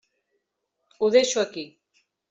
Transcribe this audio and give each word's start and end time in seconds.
Ho 0.99 1.11
deixo 1.19 1.39
aquí. 1.47 1.69